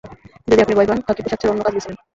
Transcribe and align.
যদি 0.47 0.61
আপনি 0.61 0.73
ভয় 0.77 0.87
পান, 0.89 0.99
খাকি 1.05 1.21
পোশাক 1.23 1.39
ছেড়ে 1.39 1.51
অন্য 1.51 1.63
কাজ 1.63 1.73
বেছে 1.75 1.89
নিন। 1.89 1.97